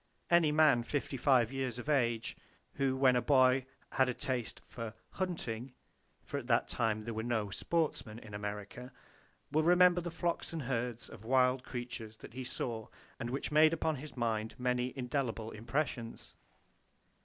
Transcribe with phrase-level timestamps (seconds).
[0.31, 2.35] Any man 55 years of age
[2.73, 7.51] who when a boy had a taste for "hunting,"—for at that time there were no
[7.51, 12.87] "sportsmen" in America,—will remember the flocks and herds of wild creatures that he saw
[13.19, 16.33] and which made upon his mind many indelible impressions.